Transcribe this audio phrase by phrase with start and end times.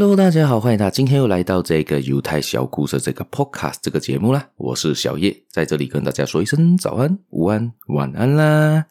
[0.00, 4.48] Hello，大家好，欢迎大家今天又来到这个犹太小故事这个 Podcast 这个节目啦。
[4.54, 8.86] 我是小叶，在这里跟大家说一声早安、午安、晚安啦。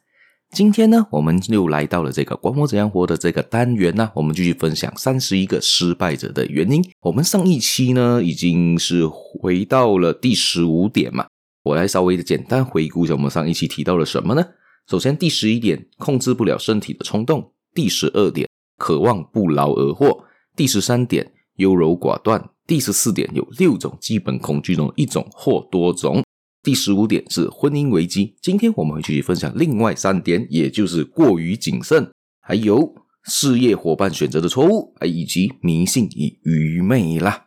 [0.51, 6.83] 今天呢，我们又来到了这个“管我怎样活”的这个单元呢，我们继续分享三十一个失败者的原因。
[6.99, 11.27] 我们上一期呢，已经是回到了第十五点嘛，
[11.63, 14.45] 我来稍微的简单回顾一下，我们上一期提到了什么呢？
[14.89, 20.25] 首先，第十一点，控制不了身体的冲动；第十二点，渴望不劳而获。
[20.57, 26.23] 第十三点，优柔寡断；第十四点，有六种基本恐惧中的一种或多种；
[26.63, 28.35] 第十五点是婚姻危机。
[28.41, 32.09] 今天我们会继续分享另外三点，也就是过于谨慎，
[32.41, 37.45] 还有事业伙伴选择的错误，以及迷信与愚昧啦。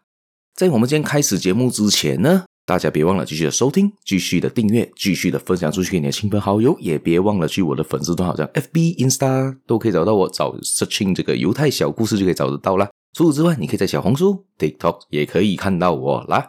[0.55, 12.89] 在我们今天开始节目之前呢，大家别忘了继续的收听，继续的订阅，继续的分享出去给你的亲朋好友，也别忘了去我的粉丝团，好像 FB、Insta 都可以找到我，找 searching 这个犹太小故事就可以找得到啦。
[13.13, 16.49] 除此之外，你可以在小红书、TikTok 也可以看到我啦。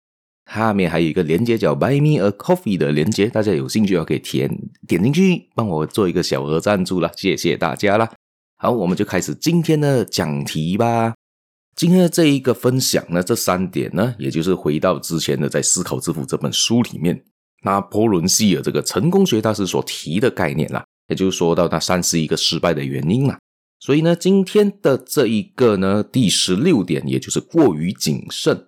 [0.51, 4.49] 下面还有一个连接叫 Buy Me a Coffee 的连接，大家有兴趣的可以填
[4.87, 8.11] 点进去，帮我做一个小额赞助啦，谢谢大家啦。
[8.57, 11.13] 好，我们就开始今天的讲题吧。
[11.75, 17.23] 今天的这一个分享呢，这三点呢，也就是回到之前的在《思考致富》这本书里面，
[17.63, 23.39] 拿破仑希尔这个成功学大师所提的概念啦，也就是说到那三十一个失败的原因啦。
[23.81, 28.63] 所以呢，今天的这一个呢，第十六点，也就是过于谨慎，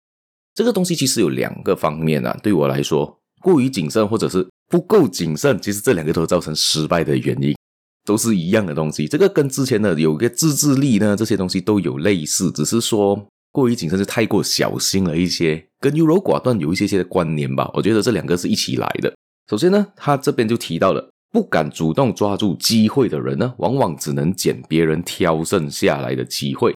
[0.55, 2.35] 这个东西其实有两个方面啊。
[2.41, 7.55] 对我来说，过于谨慎或者是不够谨慎，其实这两个都造成失败的原因，
[8.03, 9.07] 都是一样的东西。
[9.07, 17.69] 这个跟之前的有个自制力呢，这些东西都有类似，只是说过于谨慎是太过小心了一些，跟优柔寡断有一些些的关联吧。
[17.75, 19.13] 我觉得这两个是一起来的。
[19.47, 21.12] 首先呢，他这边就提到了。
[21.33, 26.75] 不敢主动抓住机会的人呢，往往只能捡别人挑剩下来的机会。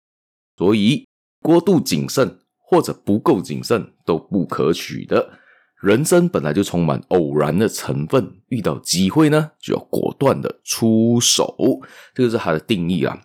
[0.56, 1.06] 所以，
[1.42, 5.28] 过度谨慎或者不够谨慎都不可取的。
[5.82, 11.54] 人生本来就充满偶然的成分，遇到机会呢，就要果断的出手。
[12.14, 13.20] 这个是它的定义啊。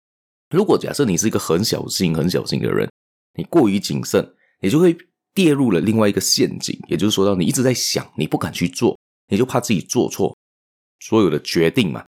[0.50, 2.92] 如果假设你是一个很小心、很小心的人，
[3.38, 4.98] 你过于谨慎，你就会
[5.34, 6.78] 跌入了另外一个陷阱。
[6.90, 9.00] 也就是说到你一直在想，你不敢去做，
[9.30, 10.36] 你就怕自己做错。
[11.02, 12.06] 所有的决定嘛，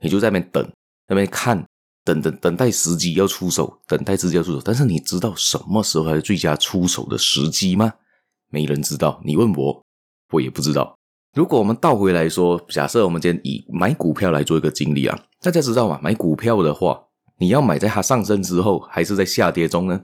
[0.00, 0.70] 你就在那边等，在
[1.08, 1.62] 那边看，
[2.04, 4.62] 等等等待时机要出手，等待时机要出手。
[4.64, 7.92] 但是你知道什么时候才是最佳出手的时机吗？
[8.50, 9.20] 没人知道。
[9.24, 9.84] 你问我，
[10.30, 10.96] 我也不知道。
[11.34, 16.00] 如果我们倒回来说，假设我们今天以买股票来做一个经历啊，大家知道吗？
[16.02, 16.98] 买股票的话，
[17.38, 20.00] 你要买在它上升之后，还是在下跌中呢？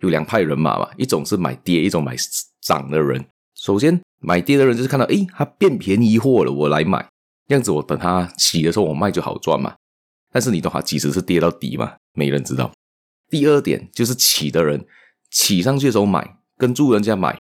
[0.00, 2.14] 有两派人马嘛，一种是买跌，一种买
[2.60, 3.24] 涨的人。
[3.54, 7.08] 首先买跌的人就是看到，诶，它变便宜货了，我来买。
[7.48, 9.74] 这样子，我等它起的时候，我卖就好赚嘛。
[10.32, 11.94] 但是你懂它几时是跌到底嘛？
[12.12, 12.72] 没人知道。
[13.30, 14.86] 第二点就是起的人
[15.30, 17.38] 起上去的时候买，跟住人家买，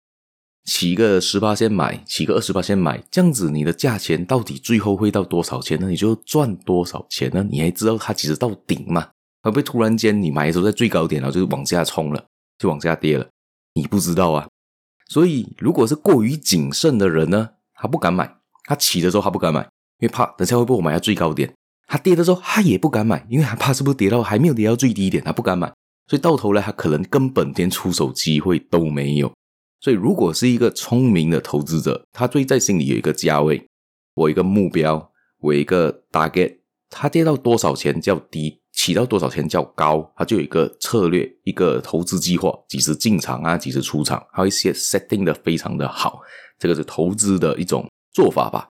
[0.66, 5.90] 起个十八先买，起个二十八先买，这样子你的价钱到底最后会到多少钱呢？
[5.90, 7.46] 你就赚多少钱呢？
[7.50, 9.10] 你还知道它其实到顶吗？
[9.42, 12.26] 会不会突然间你买的时候在最高点，然后就往下冲了，
[12.58, 13.28] 就往下跌了？
[13.74, 14.48] 你不知道啊。
[15.08, 19.68] 所以如果是过于谨慎的人呢，他不敢买，他起的时候他不敢买。
[20.00, 21.54] 因为怕等下会不会我买到最高点，
[21.88, 25.72] 他跌的时候他也不敢买，因为他怕是不是跌到还没有跌到最低点，他不敢买，
[26.08, 29.32] 所以到头来他可能根本连出手机会都没有。
[29.82, 33.66] 所以如果是一个聪明的投资者，他最在心里有一个价位，
[34.14, 46.22] 我一个目标，我一个 target，他跌到多少钱较低，起到多少钱较高，他就有一个策略，一个投资计划，几时进场啊，几时出场，还有一些 setting 的非常的好，
[46.58, 48.69] 这个是投资的一种做法吧。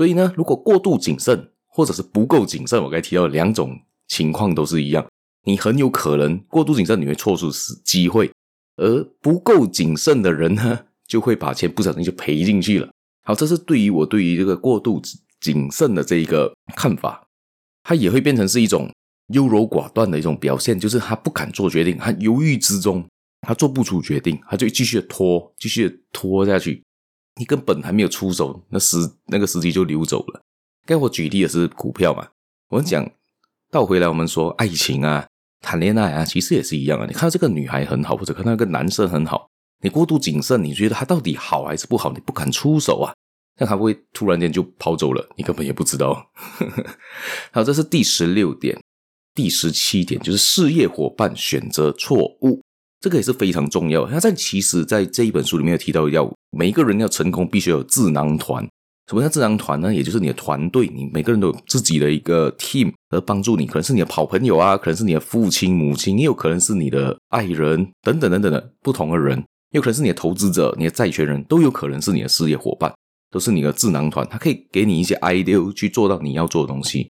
[0.00, 3.78] 所以呢，如果过度谨慎，或者是不够谨慎，我刚才提到的两种
[4.08, 5.06] 情况都是一样，
[5.44, 7.50] 你很有可能过度谨慎，你会错失
[7.84, 8.26] 机会；
[8.76, 12.88] 而不够谨慎的人呢，就会把钱不小心就赔进去了。
[13.24, 15.02] 好，这是对于我对于这个过度
[15.38, 17.22] 谨慎的这一个看法，
[17.82, 18.90] 它也会变成是一种
[19.34, 23.06] 优柔寡断的一种表现，就是他不敢做决定，他犹豫之中，
[23.46, 26.82] 他做不出决定，他就继续拖，继续拖下去。
[27.40, 28.98] 你根本还没有出手，那时
[29.28, 30.42] 那个时机就溜走了。
[30.84, 32.28] 该我举例的是股票嘛？
[32.68, 33.10] 我们讲
[33.70, 35.26] 倒回来，我们说爱情啊，
[35.62, 37.06] 谈恋爱啊，其实也是一样啊。
[37.06, 39.48] 你看到这个女孩很好，或者看到一个男生很好，
[39.82, 42.12] 你过度谨慎，你觉得他到底好还是不好？
[42.12, 43.14] 你不敢出手啊，
[43.58, 46.30] 那他会突然间就跑走了，你根本也不知道。
[47.52, 48.78] 好，这是第十六点，
[49.34, 52.60] 第十七点就是事业伙伴选择错误。
[53.00, 54.06] 这个也是非常重要。
[54.06, 58.66] 他在其实，在这一本书里面有提到，要每一个人要成功，必须有智囊团。
[59.08, 59.92] 什么叫智囊团呢？
[59.92, 69.36] 也就是你的团队，你每个人都有自己的一个 team 而帮助你，可能是你的好朋友啊，可能是你的父亲母亲，也有可能是你的爱人等等等等的不同的人，
[69.72, 72.92] 也有可能是你的投资者、你的债权人，都有可能是你的事业伙伴，
[73.32, 77.10] 都是你的智囊团，他可以给你一些 idea 去做到你要做的东西。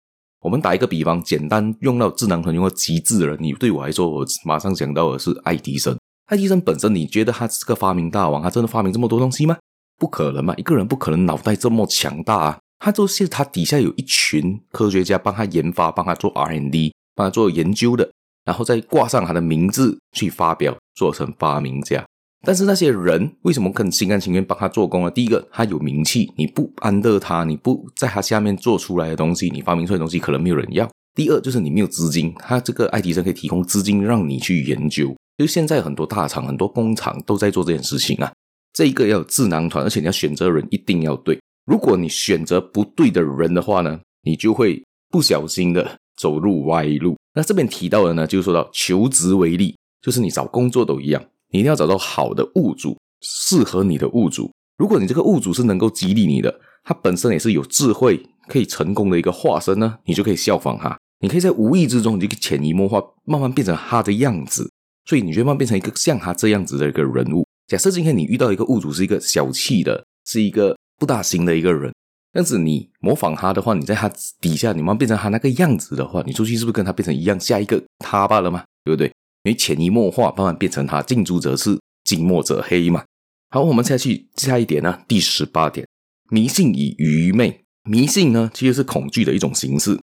[0.46, 5.98] 我们打一个比方，简单用到智囊团用到极致的人，你对我来说，我马上想到的是爱迪生。
[6.26, 9.56] 爱迪生本身，你觉得他是个发明大王，他真的发明这么多东西吗？
[9.98, 10.54] 不可能嘛！
[10.56, 12.58] 一个人不可能脑袋这么强大啊！
[12.78, 18.08] 他就是他底下有一群科学家帮他研发、帮他做 R&D、帮他做研究的，
[18.44, 22.06] 然后再挂上他的名字去发表，做成发明家。
[22.46, 25.10] 但是那些人为什么肯心甘情愿帮他做工呢？
[25.10, 30.88] 第一个，他有名气，你不安乐他，你不在他下面做出来的东西，你发明出来的东西可能没有人要。
[31.16, 35.12] 第二，就是你没有资金，他这个爱迪生可以提供资金让你去研究。
[35.38, 38.32] 就现在很多大厂、很多工厂都在做这件事情啊。
[38.72, 41.36] 这一个要有智囊团，而且你要选择人一定要对。
[41.66, 47.16] 如果你选择不对的人的话呢，你就会不小心的走入歪路。
[47.34, 51.24] 那这边提到的呢，就是说到求职为例，就是你找工作都一样，
[51.56, 54.52] 你一定要找到好的物主，适合你的物主。
[54.76, 56.54] 如果你这个物主是能够激励你的，
[56.84, 60.94] 他本身也是有智慧，可以成功的一个化身呢，你就可以效仿他。
[61.20, 64.70] 你可以在无意之中，你就潜移默化，慢慢变成他的样子，
[65.06, 67.46] 所以你就慢慢变成一个像他这样子的一个人物。
[67.68, 71.90] 假设今天你遇到一个物主是一个小气的，是一个不大行的一个人，
[72.34, 74.12] 但是你模仿他的话，你在他
[74.42, 78.62] 底下，你慢慢变成他那个样子的话，你出去是不是跟他变成一样，下一个他罢了吗？
[78.84, 79.10] 对不对？
[79.46, 83.04] 因为潜移默化，慢慢变成他，近朱者赤，近墨者黑嘛。
[83.50, 85.86] 好，我们再去下一点呢，第十八点，
[86.30, 87.64] 迷信与愚昧。
[87.84, 89.96] 迷信呢，其实是恐惧的一种形式，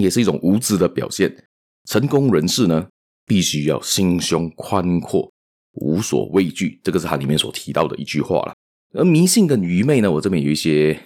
[0.00, 1.44] 也是一种无知的表现。
[1.88, 2.88] 成功人士呢，
[3.24, 5.30] 必须要心胸宽阔。
[5.74, 8.54] 无所畏惧，这个是他里面所提到的一句话了。
[8.94, 11.00] 而迷信跟愚昧呢，我这边有一些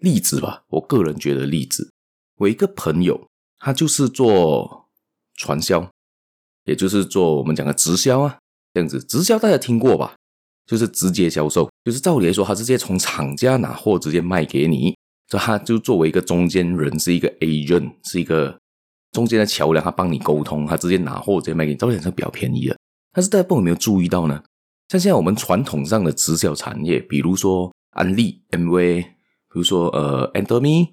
[0.00, 0.64] 例子吧。
[0.68, 1.92] 我个人觉得例子，
[2.36, 3.28] 我一个朋友，
[3.58, 4.88] 他就是做
[5.36, 5.90] 传销，
[6.64, 8.38] 也就是做我们讲的直销啊，
[8.72, 9.02] 这样子。
[9.02, 10.14] 直销大家听过吧？
[10.66, 14.96] 就是直接销售，就是照理来说，他直接从厂家拿货直接卖给你，
[15.28, 18.58] 所以他就作为一个中间人，是一个 agent，是一个
[19.12, 22.76] 中间的桥梁，他帮你沟通，他直接拿货直接卖给你，照理来说比较便宜的。
[23.12, 24.42] 但是大家有没有注意到呢？
[24.88, 29.08] 像现在我们传统上的直销产业，比如说安利、MV，比
[29.52, 30.88] 如说呃 Endemy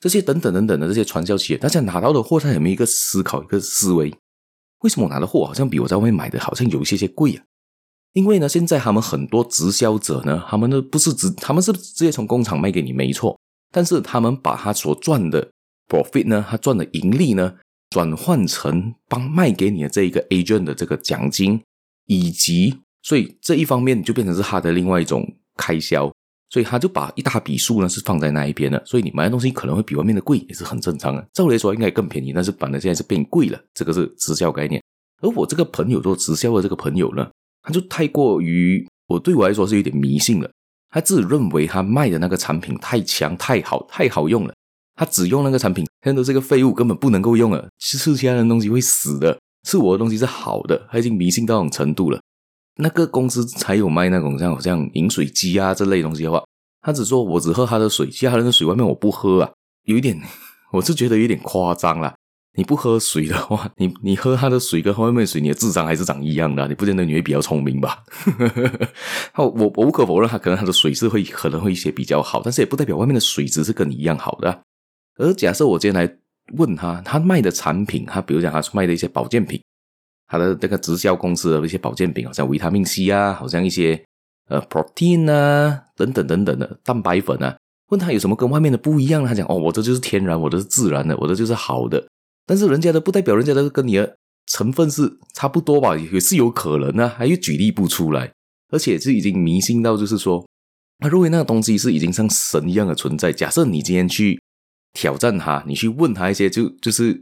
[0.00, 4.12] 这些等等等等的这些传销企业，大家拿到的货，他有没有一个思考、一个思维？
[4.82, 7.44] 为什么我拿的货好像比我在外面买的好像有一些些贵啊？
[8.12, 13.38] 因为呢，现在他们很多直销者呢，他们呢不是直，他们是直接从工厂卖给你，没错，
[13.70, 15.50] 但是他们把他所赚的
[15.88, 17.54] profit 呢，他赚的盈利呢。
[17.90, 21.60] 转换成帮卖给你的这一个 agent 的这个奖金，
[22.06, 26.10] 以及所以这一方面就变成是他的另外一种开销，
[26.52, 28.80] 所以他就把一大笔数呢是放在那一边的。
[28.84, 31.26] 所以你买的东西可能会比外面的贵，也是很正常的。
[31.32, 34.82] 照理来说应该更便宜，但是反正现在是变贵了，这个是直销概念。
[35.22, 37.26] 而我这个朋友做直销的这个朋友呢，
[37.62, 40.50] 他就太过于我对我来说是有点迷信了，
[40.90, 44.52] 他自认为他卖的那个产品太强、太好、太好用了。
[44.94, 47.66] 他只用那个产品，现在都是个废物，根本不能够用了。
[47.78, 50.86] 吃其他的东西会死的，吃我的东西是好的。
[50.90, 52.20] 他已经迷信到这种程度了。
[52.76, 56.42] 那个公司才有卖那种像好像饮水机啊这类东西的话，
[56.80, 59.50] 他只说我只喝他的水，其他人的水外面我不喝啊，
[59.84, 60.20] 有一点，
[60.72, 62.14] 我是觉得有点夸张了。
[62.54, 68.04] 你不喝水的话，你你喝他的水跟喝外面水，你的智商还是长一样的，你不见得你会比较聪明吧？
[69.36, 74.62] 我我无可否认，他可能他的水是会可能会一些比较好，但是也不代表外面的水质是跟你一样好的。
[75.16, 76.16] 而假设我今天来
[76.58, 79.58] 问他，他卖的产品，他比如讲他卖的一些保健品，
[80.32, 84.02] 他的那个直销公司的一些保健品，好像维他命 C 啊，好像一些
[84.48, 87.54] 呃 protein 啊等等等等的蛋白粉啊，
[87.90, 89.26] 问他有什么跟外面的不一样？
[89.26, 92.02] 他讲哦，我这就是天然，我这是自然的，我这就是好的。
[92.46, 95.94] 但是人家的不代表人家的跟你的成分是差不多吧？
[95.94, 98.32] 也是有可能啊，还又举例不出来，
[98.70, 100.44] 而且是已经迷信到就是说，
[100.98, 103.32] 他认为那个东西是已经像神一样的存在。
[103.32, 104.40] 假设你今天去。
[104.94, 107.18] 挑战他，你去问他一些就就是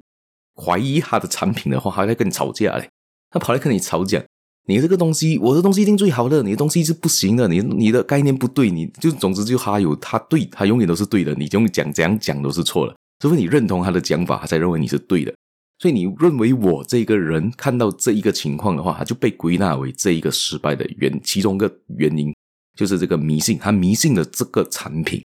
[0.56, 2.90] 怀疑他的产品的话，他在跟你吵架嘞。
[3.30, 4.22] 他跑来跟你吵讲，
[4.66, 15.32] 你这个东西，我的东西一定最好的，你的东西是不行的，你你的概念不对，你就总之就他有他对，他永远都是对的，你用讲怎样讲都是错的，除非你认同他的讲法，他才认为你是对的。
[15.78, 22.34] 所以你认为我这个人看到这一个情况的话，他就被归纳为这一个失败的原其中一个原因，
[22.76, 25.22] 就是这个迷信，他迷信的这个产品。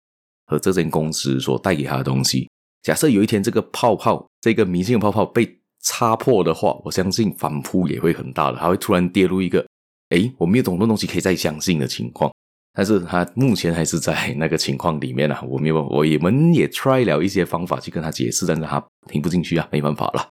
[0.47, 2.51] 和这间公司所带给他的东西，
[2.83, 9.67] 假设有一天这个泡泡，这个迷信的泡泡被擦破的话，我相信反扑也会很大的，他会突然跌入一个，
[10.11, 12.31] 诶，我没有懂的东西可以再相信的情况。
[12.73, 20.29] 但是他目前还是在那个情况里面啊，我没有，我也们也 try 了一些方法去跟他解释，但是他听不进去啊，没办法了。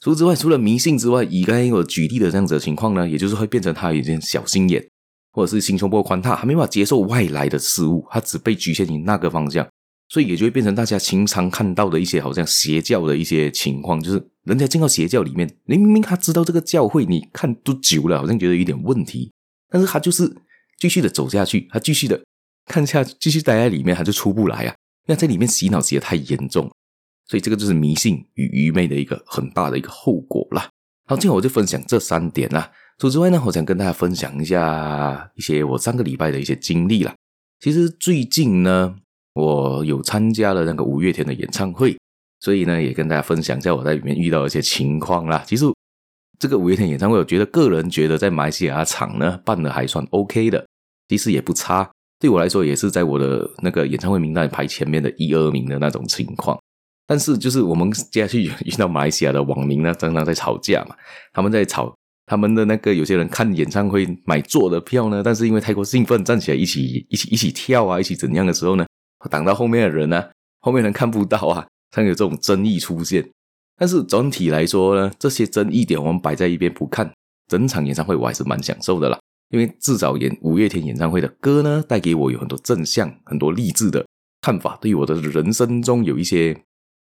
[0.00, 4.82] 除此之外，除了迷信之外，以刚才我举例的这样子的情况呢，也就是会变成他有点小心眼，
[5.32, 9.68] 或者是心胸不够宽大，他没办法接受外来的事物，他只被局限于那个方向，
[10.08, 19.32] 所以也就会变成大家经常看到的一些好像邪教的一些情况，就是人家进到邪教里面，明明他知道这个教会，你看都久了，好像觉得有点问题，
[19.70, 20.36] 但是他就是。
[20.80, 22.22] 继续的走下去，他继续的
[22.66, 24.72] 看下，继续待在里面，他就出不来啊！
[25.08, 26.70] 因为在里面洗脑洗得太严重，
[27.26, 30.70] 所以这个就是迷信与愚昧的一个很大的一个后果啦。
[31.06, 32.70] 好，今天我就分享这三点啦。
[32.96, 37.12] 除此之外呢，我想跟大家分享一下一些我上个礼拜的一些经历啦。
[37.58, 38.94] 其实最近呢，
[39.38, 41.96] 我有参加了那个五月天的演唱会，
[42.40, 45.42] 所以呢，也跟大家分享一下我在里面遇到一些情况啦。
[45.46, 45.64] 其实。
[46.40, 50.64] 这个五月天演唱会，我觉得个人觉得在马来西亚场呢办的还算 OK 的，
[51.08, 51.90] 其实也不差。
[52.20, 56.56] 对我来说，也是在我的那个演唱会名单排前面的一二名的那种情况。
[57.08, 60.94] 但是，就是我们接下去遇到马来西亚的网民呢，常常在吵架嘛。
[61.32, 61.92] 他们在吵
[62.26, 68.86] 他们的那个有些人看演唱会买座的票呢，但是因为太过兴奋，站起来一起一起一起跳啊，一起怎样的时候呢，
[69.30, 73.28] 挡到后面的人呢，后面人看不到啊，才有这种争议出现。
[73.76, 77.12] 但是整体来说呢，这些争议点我们摆在一边不看，
[77.48, 79.18] 整场演唱会我还是蛮享受的啦。
[79.50, 84.04] 因为至少演五月天演唱会的歌呢，带给我有很多正向、很多励志的
[84.42, 86.60] 看法，对于我的人生中有一些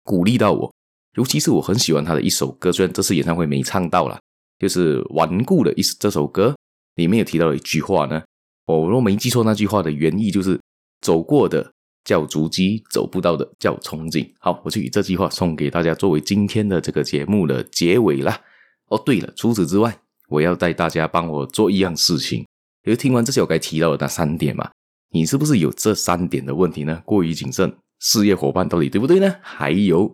[0.02, 0.72] 鼓励到我。
[1.16, 4.18] 尤其是我很喜欢他的一首歌，虽然这次演唱会没唱到啦，
[4.58, 6.56] 就是《顽固》的一这首歌
[6.94, 8.22] 里面有提到一句话呢，
[8.66, 10.58] 我若没记错，那句话的原意就是
[11.00, 11.72] 走过的。
[12.04, 14.28] 叫足迹，走不到的叫憧憬。
[14.40, 18.40] 好，我就以这句话送给大家，作为今天的这个节目的结尾啦。
[18.88, 19.96] 哦，对了，除此之外，
[20.28, 22.40] 我要带大家帮我做一样事情。
[22.84, 24.70] 因为听完这些我该提到的那三点嘛，
[25.10, 27.00] 你是不是有这三点的问题呢？
[27.04, 29.34] 过于谨慎，事业伙伴到底对不对呢？
[29.40, 30.12] 还有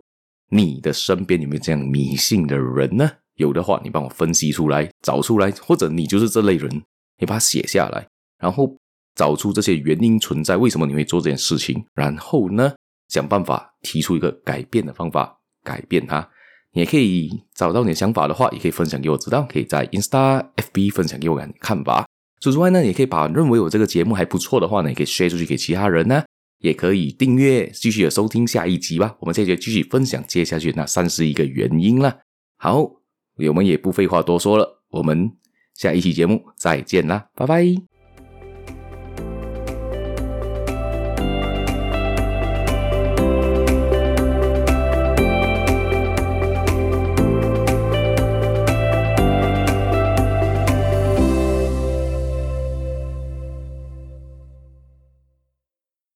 [0.51, 3.09] 你的身边有没有这样迷信的人呢？
[3.35, 6.69] 有的话，你帮我分析出来，找出来，或者你就是这类人，
[7.17, 8.77] 你把它写下来，然后。
[9.19, 11.83] 找出这些原因存在，为什么你会做这件事情？
[11.93, 12.73] 然后呢，
[13.09, 16.25] 想办法提出一个改变的方法，改变它。
[16.71, 19.45] 你也可以找到你的想法的话，也可以分享给我知道。
[19.51, 22.05] 可以在 Insta、FB 分享给我看看吧。
[22.39, 26.23] 除此之外呢，也可以把认为我这个节目还不错的话呢，也可以 share 出去给其他人呢。
[26.59, 29.17] 也可以订阅，继续的收听下一集吧。
[29.19, 32.19] 我们这节继续分享接下去那三十一个原因了。
[32.57, 32.81] 好，
[33.47, 35.31] 我们也不废话多说了，我们
[35.73, 37.88] 下一期节目再见啦，拜拜。